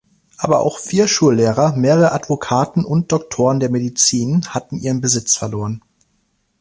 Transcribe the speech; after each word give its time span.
Aber 0.39 0.61
auch 0.61 0.79
vier 0.79 1.07
Schullehrer, 1.07 1.75
mehrere 1.75 2.11
Advokaten 2.11 2.85
und 2.85 3.11
Doktoren 3.11 3.59
der 3.59 3.69
Medizin 3.69 4.43
hatten 4.47 4.79
ihren 4.79 4.99
Besitz 4.99 5.35
verloren. 5.35 5.83